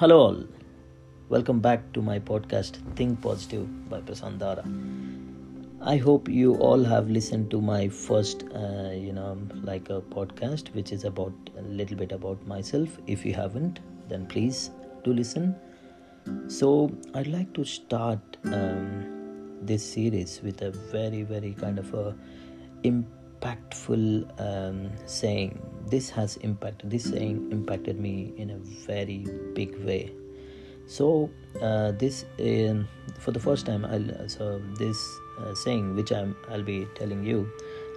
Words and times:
Hello, 0.00 0.18
all. 0.18 0.44
Welcome 1.28 1.60
back 1.60 1.92
to 1.92 2.00
my 2.00 2.18
podcast 2.18 2.76
Think 2.96 3.20
Positive 3.20 3.66
by 3.90 4.00
Prasandara. 4.00 4.62
I 5.82 5.98
hope 5.98 6.26
you 6.26 6.54
all 6.54 6.82
have 6.82 7.10
listened 7.10 7.50
to 7.50 7.60
my 7.60 7.86
first, 7.90 8.44
uh, 8.54 8.92
you 8.92 9.12
know, 9.12 9.36
like 9.62 9.90
a 9.90 10.00
podcast 10.00 10.74
which 10.74 10.90
is 10.90 11.04
about 11.04 11.34
a 11.58 11.60
little 11.60 11.98
bit 11.98 12.12
about 12.12 12.46
myself. 12.46 12.96
If 13.06 13.26
you 13.26 13.34
haven't, 13.34 13.80
then 14.08 14.24
please 14.24 14.70
do 15.04 15.12
listen. 15.12 15.54
So, 16.48 16.90
I'd 17.14 17.26
like 17.26 17.52
to 17.52 17.64
start 17.66 18.38
um, 18.44 19.58
this 19.60 19.84
series 19.84 20.40
with 20.42 20.62
a 20.62 20.70
very, 20.70 21.24
very 21.24 21.52
kind 21.52 21.78
of 21.78 21.92
a 21.92 22.16
impactful 22.84 24.40
um, 24.40 24.90
saying. 25.04 25.60
This 25.90 26.08
has 26.10 26.36
impacted. 26.38 26.90
This 26.90 27.04
saying 27.04 27.48
impacted 27.50 27.98
me 27.98 28.32
in 28.36 28.50
a 28.50 28.58
very 28.86 29.26
big 29.54 29.76
way. 29.84 30.12
So 30.86 31.30
uh, 31.60 31.92
this 31.92 32.24
um, 32.38 32.88
for 33.18 33.32
the 33.32 33.40
first 33.40 33.66
time. 33.66 33.84
I'll, 33.84 34.28
so 34.28 34.60
this 34.78 34.98
uh, 35.40 35.54
saying, 35.54 35.96
which 35.96 36.12
I'm, 36.12 36.36
I'll 36.48 36.62
be 36.62 36.86
telling 36.94 37.24
you, 37.24 37.50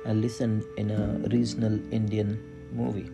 I 0.05 0.13
listened 0.13 0.63
in 0.77 0.91
a 0.91 1.27
regional 1.29 1.79
Indian 1.93 2.39
movie. 2.71 3.09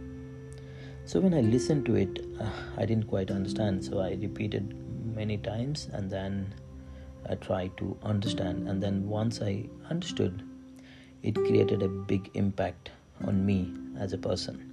So 1.05 1.19
when 1.19 1.33
I 1.33 1.41
listened 1.41 1.85
to 1.88 1.95
it, 1.95 2.25
uh, 2.39 2.49
I 2.77 2.85
didn't 2.85 3.07
quite 3.07 3.31
understand. 3.31 3.83
So 3.83 3.99
I 3.99 4.11
repeated 4.21 4.75
many 5.16 5.38
times, 5.38 5.89
and 5.91 6.09
then 6.09 6.53
I 7.27 7.35
tried 7.35 7.75
to 7.77 7.97
understand. 8.03 8.69
And 8.69 8.81
then 8.81 9.09
once 9.09 9.41
I 9.41 9.66
understood, 9.89 10.43
it 11.23 11.35
created 11.35 11.83
a 11.83 11.89
big 11.89 12.30
impact 12.33 12.91
on 13.25 13.45
me 13.45 13.73
as 13.99 14.13
a 14.13 14.17
person. 14.17 14.69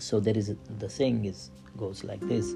So 0.00 0.18
there 0.18 0.36
is 0.36 0.54
the 0.78 0.88
saying 0.88 1.24
is 1.26 1.50
goes 1.76 2.04
like 2.04 2.20
this. 2.20 2.54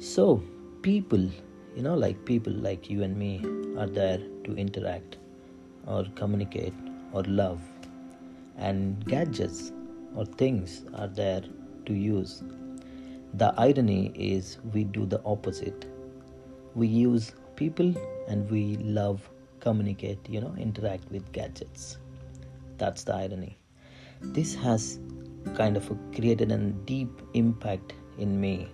So 0.00 0.42
people, 0.82 1.30
you 1.76 1.82
know, 1.82 1.94
like 1.94 2.24
people 2.24 2.52
like 2.52 2.90
you 2.90 3.02
and 3.02 3.16
me 3.16 3.40
are 3.78 3.86
there 3.86 4.18
to 4.44 4.56
interact 4.56 5.18
or 5.86 6.04
communicate 6.14 6.74
or 7.12 7.22
love, 7.24 7.60
and 8.56 9.04
gadgets 9.06 9.72
or 10.14 10.24
things 10.24 10.84
are 10.94 11.06
there 11.06 11.42
to 11.86 11.92
use. 11.92 12.42
The 13.34 13.54
irony 13.56 14.12
is 14.14 14.58
we 14.72 14.84
do 14.84 15.06
the 15.06 15.22
opposite. 15.24 15.86
We 16.74 16.86
use 16.86 17.32
people 17.56 17.94
and 18.28 18.50
we 18.50 18.76
love, 18.76 19.28
communicate, 19.60 20.18
you 20.28 20.40
know, 20.40 20.54
interact 20.58 21.10
with 21.10 21.30
gadgets. 21.32 21.98
That's 22.78 23.04
the 23.04 23.14
irony. 23.14 23.58
This 24.20 24.54
has 24.56 24.98
kind 25.56 25.76
of 25.76 25.90
created 26.14 26.52
a 26.52 26.58
deep 26.58 27.22
impact 27.34 27.94
in 28.18 28.40
me. 28.40 28.68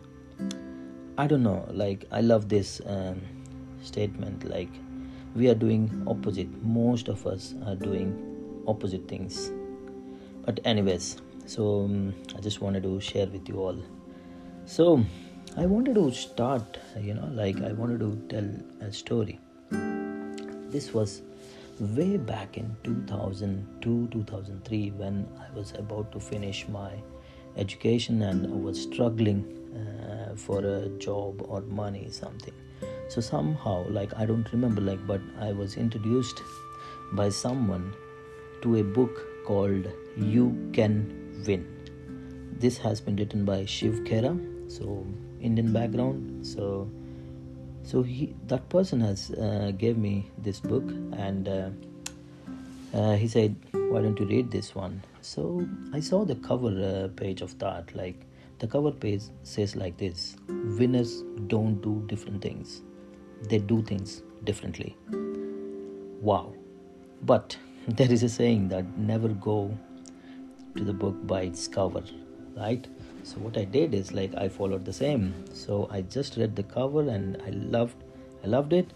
I 1.16 1.26
don't 1.26 1.42
know, 1.42 1.64
like, 1.70 2.04
I 2.10 2.20
love 2.20 2.48
this 2.48 2.80
um, 2.86 3.20
statement. 3.82 4.48
Like, 4.48 4.70
we 5.34 5.48
are 5.48 5.54
doing 5.54 6.04
opposite. 6.06 6.48
Most 6.62 7.08
of 7.08 7.26
us 7.26 7.54
are 7.66 7.76
doing 7.76 8.62
opposite 8.66 9.06
things. 9.08 9.52
But, 10.44 10.60
anyways, 10.64 11.18
so 11.46 11.84
um, 11.84 12.14
I 12.36 12.40
just 12.40 12.60
wanted 12.60 12.82
to 12.82 13.00
share 13.00 13.26
with 13.26 13.48
you 13.48 13.60
all. 13.60 13.78
So, 14.66 15.04
I 15.56 15.66
wanted 15.66 15.94
to 15.94 16.10
start, 16.10 16.78
you 16.98 17.14
know, 17.14 17.28
like, 17.32 17.60
I 17.62 17.72
wanted 17.72 18.00
to 18.00 18.16
tell 18.28 18.88
a 18.88 18.92
story. 18.92 19.38
This 20.70 20.92
was 20.92 21.22
way 21.80 22.16
back 22.16 22.56
in 22.56 22.76
2002 22.84 24.08
2003 24.08 24.90
when 24.96 25.26
i 25.40 25.58
was 25.58 25.72
about 25.78 26.10
to 26.12 26.20
finish 26.20 26.66
my 26.68 26.92
education 27.56 28.22
and 28.22 28.46
i 28.46 28.50
was 28.50 28.80
struggling 28.80 29.44
uh, 29.74 30.34
for 30.36 30.58
a 30.64 30.88
job 30.98 31.42
or 31.48 31.60
money 31.62 32.08
something. 32.10 32.54
So 33.08 33.20
somehow 33.20 33.86
like 33.88 34.14
i 34.16 34.24
don't 34.24 34.50
remember 34.52 34.80
like 34.80 35.06
but 35.06 35.20
i 35.40 35.52
was 35.52 35.76
introduced 35.76 36.42
by 37.12 37.28
someone 37.28 37.92
to 38.62 38.76
a 38.76 38.82
book 38.82 39.22
called 39.46 39.86
you 40.16 40.70
can 40.72 40.94
win. 41.46 41.66
This 42.58 42.78
has 42.78 43.00
been 43.00 43.16
written 43.16 43.44
by 43.44 43.64
shiv 43.64 44.04
khera 44.04 44.32
so 44.70 45.06
indian 45.40 45.72
background. 45.72 46.46
So 46.46 46.88
so 47.84 48.02
he 48.02 48.34
that 48.46 48.68
person 48.68 49.00
has 49.00 49.30
uh, 49.32 49.72
gave 49.76 49.96
me 49.98 50.30
this 50.38 50.60
book 50.60 50.84
and 51.12 51.48
uh, 51.48 51.70
uh, 52.94 53.16
he 53.16 53.28
said 53.28 53.54
why 53.72 54.00
don't 54.00 54.18
you 54.18 54.26
read 54.26 54.50
this 54.50 54.74
one? 54.74 55.02
So 55.20 55.66
i 55.92 56.00
saw 56.00 56.24
the 56.24 56.36
cover 56.36 56.72
uh, 56.92 57.08
page 57.16 57.42
of 57.42 57.58
that 57.58 57.94
like 57.94 58.26
the 58.58 58.66
cover 58.66 58.90
page 58.90 59.22
says 59.42 59.76
like 59.76 59.96
this 59.98 60.36
winners 60.48 61.22
don't 61.48 61.80
do 61.82 62.02
different 62.06 62.40
things. 62.42 62.82
They 63.48 63.58
do 63.58 63.82
things 63.82 64.22
differently. 64.44 64.96
Wow. 66.20 66.54
But 67.22 67.56
there 67.88 68.10
is 68.10 68.22
a 68.22 68.28
saying 68.28 68.68
that 68.68 68.96
never 68.96 69.28
go 69.28 69.76
to 70.76 70.84
the 70.84 70.92
book 70.92 71.26
by 71.26 71.42
its 71.42 71.68
cover 71.68 72.02
right 72.56 72.86
so 73.24 73.38
what 73.38 73.56
i 73.56 73.64
did 73.64 73.94
is 73.94 74.12
like 74.12 74.34
i 74.36 74.48
followed 74.48 74.84
the 74.84 74.92
same. 74.92 75.32
So 75.54 75.88
i 75.90 76.02
just 76.02 76.36
read 76.36 76.54
the 76.56 76.62
cover 76.62 77.08
and 77.08 77.40
i 77.46 77.50
loved 77.50 77.96
i 78.44 78.46
loved 78.46 78.72
it. 78.72 78.92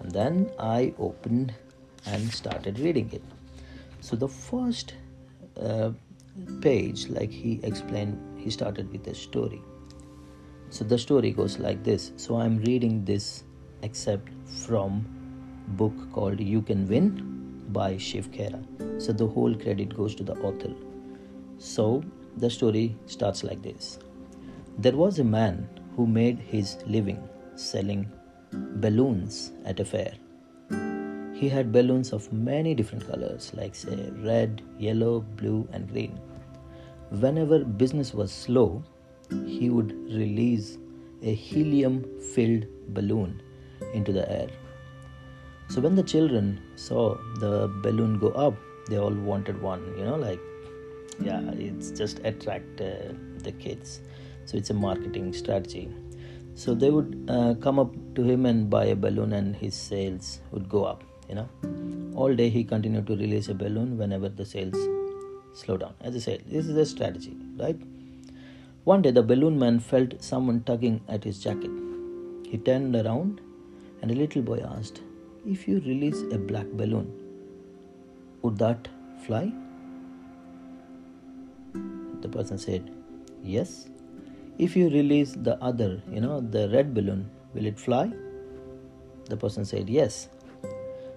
And 0.00 0.12
then 0.12 0.50
i 0.58 0.92
opened 0.98 1.54
and 2.06 2.32
started 2.32 2.78
reading 2.78 3.10
it. 3.12 3.22
So 4.00 4.16
the 4.16 4.28
first 4.28 4.94
uh, 5.60 5.90
page 6.60 7.08
like 7.08 7.30
he 7.30 7.60
explained 7.62 8.18
he 8.38 8.50
started 8.50 8.92
with 8.92 9.06
a 9.06 9.14
story. 9.14 9.62
So 10.68 10.84
the 10.84 10.98
story 10.98 11.30
goes 11.32 11.58
like 11.58 11.82
this. 11.82 12.12
So 12.16 12.36
i'm 12.36 12.58
reading 12.58 13.04
this 13.04 13.44
except 13.82 14.28
from 14.66 15.04
book 15.80 15.94
called 16.12 16.40
you 16.40 16.60
can 16.60 16.86
win 16.86 17.10
by 17.72 17.96
shiv 17.96 18.30
khera. 18.30 18.62
So 19.00 19.12
the 19.12 19.26
whole 19.26 19.54
credit 19.54 19.96
goes 19.96 20.14
to 20.16 20.22
the 20.22 20.34
author. 20.40 20.74
So 21.58 22.02
the 22.36 22.50
story 22.50 22.96
starts 23.06 23.42
like 23.44 23.62
this 23.62 23.98
There 24.78 24.96
was 24.96 25.18
a 25.18 25.24
man 25.24 25.68
who 25.96 26.06
made 26.06 26.38
his 26.38 26.76
living 26.86 27.28
selling 27.54 28.10
balloons 28.52 29.52
at 29.64 29.80
a 29.80 29.84
fair. 29.84 30.12
He 31.40 31.48
had 31.48 31.72
balloons 31.72 32.12
of 32.12 32.32
many 32.32 32.74
different 32.74 33.06
colors, 33.06 33.50
like, 33.54 33.74
say, 33.74 34.10
red, 34.22 34.62
yellow, 34.78 35.20
blue, 35.20 35.68
and 35.72 35.88
green. 35.90 36.18
Whenever 37.10 37.64
business 37.64 38.12
was 38.12 38.30
slow, 38.30 38.82
he 39.46 39.70
would 39.70 39.92
release 40.22 40.78
a 41.22 41.34
helium 41.34 42.04
filled 42.34 42.66
balloon 42.88 43.42
into 43.94 44.12
the 44.12 44.30
air. 44.30 44.48
So, 45.68 45.80
when 45.80 45.94
the 45.94 46.02
children 46.02 46.60
saw 46.76 47.16
the 47.38 47.68
balloon 47.82 48.18
go 48.18 48.28
up, 48.28 48.54
they 48.88 48.98
all 48.98 49.14
wanted 49.14 49.60
one, 49.62 49.82
you 49.96 50.04
know, 50.04 50.16
like 50.16 50.40
yeah 51.20 51.40
it's 51.52 51.90
just 51.90 52.20
attract 52.24 52.80
uh, 52.80 53.12
the 53.38 53.52
kids. 53.52 54.00
So 54.44 54.56
it's 54.56 54.70
a 54.70 54.74
marketing 54.74 55.32
strategy. 55.32 55.88
So 56.54 56.74
they 56.74 56.90
would 56.90 57.26
uh, 57.28 57.54
come 57.54 57.78
up 57.78 57.92
to 58.16 58.22
him 58.22 58.46
and 58.46 58.68
buy 58.68 58.86
a 58.86 58.96
balloon 58.96 59.32
and 59.32 59.54
his 59.54 59.74
sales 59.74 60.40
would 60.50 60.68
go 60.68 60.84
up 60.84 61.04
you 61.28 61.34
know. 61.34 61.48
All 62.14 62.34
day 62.34 62.48
he 62.48 62.64
continued 62.64 63.06
to 63.06 63.16
release 63.16 63.48
a 63.48 63.54
balloon 63.54 63.96
whenever 63.96 64.28
the 64.28 64.44
sales 64.44 64.76
slow 65.54 65.76
down. 65.76 65.94
As 66.00 66.16
i 66.16 66.18
said 66.18 66.42
this 66.46 66.66
is 66.66 66.76
a 66.76 66.86
strategy 66.86 67.36
right? 67.56 67.80
One 68.84 69.02
day 69.02 69.10
the 69.10 69.22
balloon 69.22 69.58
man 69.58 69.78
felt 69.78 70.22
someone 70.22 70.62
tugging 70.64 71.00
at 71.08 71.22
his 71.24 71.38
jacket. 71.38 71.70
He 72.46 72.58
turned 72.58 72.96
around 72.96 73.40
and 74.02 74.10
a 74.10 74.14
little 74.14 74.42
boy 74.42 74.60
asked 74.76 75.02
if 75.46 75.66
you 75.68 75.80
release 75.80 76.22
a 76.32 76.38
black 76.38 76.66
balloon 76.66 77.12
would 78.42 78.58
that 78.58 78.88
fly 79.26 79.52
the 82.22 82.28
person 82.28 82.58
said, 82.58 82.90
Yes. 83.42 83.88
If 84.58 84.76
you 84.76 84.90
release 84.90 85.32
the 85.32 85.56
other, 85.62 86.02
you 86.10 86.20
know, 86.20 86.40
the 86.40 86.68
red 86.68 86.92
balloon, 86.92 87.30
will 87.54 87.66
it 87.66 87.78
fly? 87.78 88.12
The 89.26 89.36
person 89.36 89.64
said, 89.64 89.88
Yes. 89.88 90.28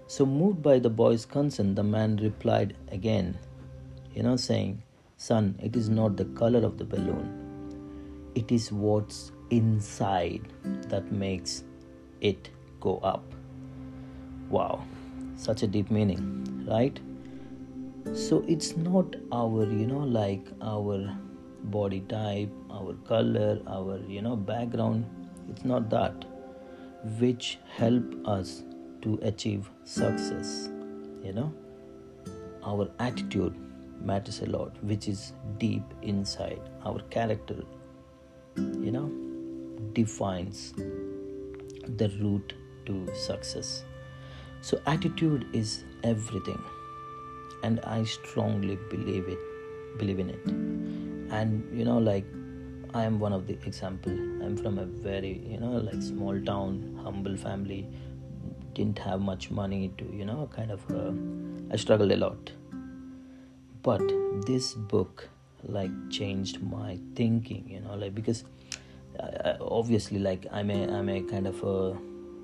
So, 0.07 0.25
moved 0.25 0.61
by 0.61 0.79
the 0.79 0.89
boy's 0.89 1.25
concern, 1.25 1.75
the 1.75 1.83
man 1.83 2.17
replied 2.17 2.75
again, 2.91 3.37
you 4.13 4.23
know, 4.23 4.35
saying, 4.35 4.83
Son, 5.17 5.57
it 5.61 5.75
is 5.75 5.89
not 5.89 6.17
the 6.17 6.25
color 6.25 6.63
of 6.65 6.77
the 6.77 6.83
balloon, 6.83 8.31
it 8.35 8.51
is 8.51 8.71
what's 8.71 9.31
inside 9.49 10.41
that 10.89 11.11
makes 11.11 11.63
it 12.21 12.49
go 12.79 12.97
up. 12.97 13.23
Wow, 14.49 14.83
such 15.35 15.63
a 15.63 15.67
deep 15.67 15.89
meaning, 15.89 16.65
right? 16.69 16.99
So 18.11 18.43
it's 18.47 18.75
not 18.75 19.15
our 19.31 19.65
you 19.65 19.87
know 19.87 19.99
like 19.99 20.47
our 20.61 21.17
body 21.75 22.01
type 22.01 22.51
our 22.71 22.93
color 23.07 23.59
our 23.67 23.97
you 24.07 24.21
know 24.21 24.35
background. 24.35 25.05
It's 25.49 25.65
not 25.65 25.89
that 25.89 26.25
which 27.19 27.59
help 27.67 28.03
us 28.25 28.63
to 29.01 29.19
achieve 29.21 29.69
success 29.83 30.69
you 31.23 31.33
know. 31.33 31.53
Our 32.65 32.89
attitude 32.99 33.55
matters 34.01 34.41
a 34.41 34.45
lot 34.45 34.81
which 34.83 35.07
is 35.07 35.33
deep 35.57 35.83
inside. 36.01 36.61
Our 36.85 36.99
character 37.03 37.63
you 38.57 38.91
know 38.91 39.09
defines 39.93 40.73
the 41.87 42.09
route 42.21 42.53
to 42.85 43.07
success. 43.15 43.83
So, 44.61 44.79
attitude 44.85 45.45
is 45.53 45.83
everything, 46.03 46.61
and 47.63 47.79
I 47.79 48.03
strongly 48.03 48.77
believe 48.89 49.27
it, 49.27 49.39
believe 49.97 50.19
in 50.19 50.29
it. 50.29 50.45
And 51.33 51.65
you 51.77 51.85
know, 51.85 51.97
like 51.97 52.25
I 52.93 53.03
am 53.05 53.19
one 53.19 53.33
of 53.33 53.47
the 53.47 53.53
example. 53.65 54.11
I'm 54.11 54.55
from 54.55 54.77
a 54.77 54.85
very 54.85 55.41
you 55.47 55.59
know 55.59 55.71
like 55.71 56.01
small 56.01 56.39
town, 56.41 56.99
humble 57.03 57.35
family. 57.35 57.87
Didn't 58.73 58.99
have 58.99 59.21
much 59.21 59.49
money 59.49 59.91
to 59.97 60.05
you 60.13 60.25
know 60.25 60.49
kind 60.55 60.71
of. 60.71 60.91
Uh, 60.91 61.13
I 61.73 61.77
struggled 61.77 62.11
a 62.11 62.17
lot, 62.17 62.51
but 63.81 64.01
this 64.45 64.73
book 64.73 65.29
like 65.63 65.91
changed 66.09 66.61
my 66.61 66.99
thinking. 67.15 67.69
You 67.69 67.79
know, 67.79 67.95
like 67.95 68.13
because 68.13 68.43
uh, 69.19 69.53
obviously 69.61 70.19
like 70.19 70.45
I 70.51 70.63
may 70.63 70.87
I 70.87 71.01
may 71.01 71.21
kind 71.21 71.47
of 71.47 71.63
uh, 71.63 71.97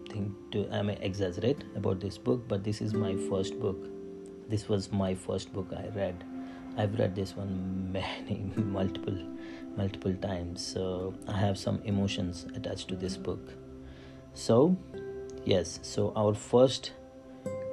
think 0.10 0.33
to 0.51 0.68
I 0.72 0.81
may 0.81 0.98
exaggerate 1.01 1.63
about 1.75 2.00
this 2.00 2.18
book, 2.18 2.48
but 2.48 2.63
this 2.63 2.81
is 2.81 2.94
my 2.94 3.15
first 3.30 3.60
book. 3.60 3.99
This 4.50 4.68
was 4.68 4.92
my 4.92 5.13
first 5.13 5.54
book 5.54 5.72
I 5.78 5.90
read. 5.96 6.24
I've 6.75 6.98
read 6.98 7.16
this 7.16 7.36
one 7.36 7.92
many 7.92 8.51
multiple 8.56 9.18
multiple 9.78 10.13
times 10.16 10.66
so 10.66 11.13
i 11.28 11.38
have 11.38 11.57
some 11.57 11.80
emotions 11.86 12.48
attached 12.56 12.88
to 12.88 12.96
this 12.96 13.16
book. 13.16 13.54
So 14.34 14.75
yes 15.46 15.80
so 15.84 16.12
our 16.16 16.34
first 16.34 16.94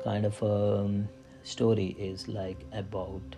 kind 0.05 0.27
of 0.27 0.43
um, 0.43 1.09
story 1.45 1.97
is 1.99 2.29
like 2.29 2.67
about 2.73 3.37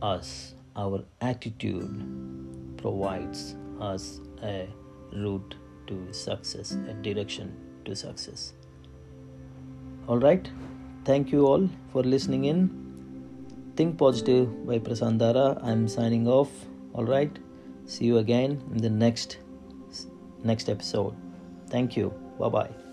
us. 0.00 0.54
Our 0.76 1.04
attitude 1.20 2.78
provides 2.78 3.54
us 3.80 4.20
a 4.42 4.66
route 5.12 5.56
to 5.88 6.12
success 6.12 6.72
a 6.88 6.94
direction 6.94 7.54
to 7.84 7.94
success. 7.94 8.54
All 10.08 10.18
right 10.18 10.48
thank 11.08 11.32
you 11.32 11.46
all 11.46 11.68
for 11.92 12.02
listening 12.02 12.44
in. 12.52 12.60
Think 13.76 13.98
positive 13.98 14.48
by 14.68 14.78
prasandara 14.78 15.46
i'm 15.62 15.86
signing 15.96 16.26
off. 16.38 16.50
All 16.94 17.04
right. 17.04 17.38
See 17.84 18.06
you 18.06 18.18
again 18.24 18.58
in 18.72 18.82
the 18.88 18.90
next 19.04 19.38
next 20.42 20.68
episode. 20.68 21.14
Thank 21.76 21.96
you. 21.96 22.12
Bye 22.40 22.52
bye 22.58 22.85